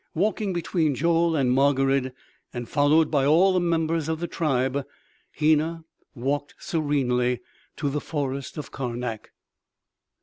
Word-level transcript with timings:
Walking 0.15 0.51
between 0.51 0.95
Joel 0.95 1.35
and 1.35 1.51
Margarid, 1.51 2.11
and 2.51 2.67
followed 2.67 3.11
by 3.11 3.23
all 3.23 3.53
the 3.53 3.59
members 3.59 4.09
of 4.09 4.19
the 4.19 4.25
tribe, 4.25 4.83
Hena 5.29 5.85
walked 6.15 6.55
serenely 6.57 7.41
to 7.75 7.87
the 7.87 8.01
forest 8.01 8.57
of 8.57 8.71
Karnak. 8.71 9.29